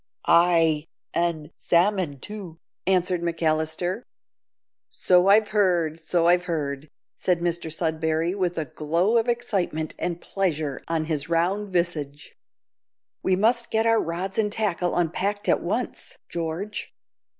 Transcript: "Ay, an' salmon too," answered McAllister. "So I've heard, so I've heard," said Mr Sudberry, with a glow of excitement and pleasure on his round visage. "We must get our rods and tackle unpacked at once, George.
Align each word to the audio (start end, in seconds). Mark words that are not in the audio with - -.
"Ay, 0.25 0.87
an' 1.13 1.51
salmon 1.55 2.19
too," 2.19 2.57
answered 2.87 3.21
McAllister. 3.21 4.01
"So 4.89 5.27
I've 5.27 5.49
heard, 5.49 5.99
so 5.99 6.25
I've 6.25 6.45
heard," 6.45 6.89
said 7.15 7.39
Mr 7.39 7.71
Sudberry, 7.71 8.33
with 8.33 8.57
a 8.57 8.65
glow 8.65 9.17
of 9.17 9.27
excitement 9.27 9.93
and 9.99 10.19
pleasure 10.19 10.81
on 10.87 11.05
his 11.05 11.29
round 11.29 11.69
visage. 11.69 12.35
"We 13.21 13.35
must 13.35 13.69
get 13.69 13.85
our 13.85 14.01
rods 14.01 14.39
and 14.39 14.51
tackle 14.51 14.95
unpacked 14.95 15.47
at 15.47 15.61
once, 15.61 16.17
George. 16.29 16.91